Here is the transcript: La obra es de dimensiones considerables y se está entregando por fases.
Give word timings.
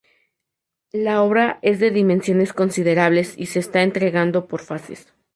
La 0.93 1.21
obra 1.21 1.59
es 1.61 1.79
de 1.79 1.91
dimensiones 1.91 2.53
considerables 2.53 3.35
y 3.37 3.45
se 3.45 3.59
está 3.59 3.83
entregando 3.83 4.47
por 4.47 4.61
fases. 4.61 5.13